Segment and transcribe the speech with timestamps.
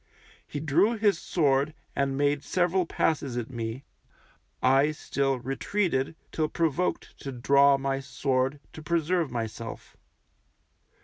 [0.47, 3.83] He drew his sword and made several passes at me,
[4.59, 9.95] I still retreated till provoked to draw my sword to preserve myself.